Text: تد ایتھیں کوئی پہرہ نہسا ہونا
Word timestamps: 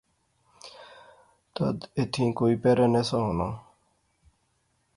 تد 1.53 1.77
ایتھیں 1.97 2.31
کوئی 2.37 2.55
پہرہ 2.61 2.87
نہسا 2.93 3.17
ہونا 3.25 3.47